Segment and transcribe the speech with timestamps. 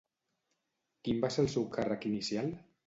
[1.07, 2.53] Quin va ser el seu càrrec inicial?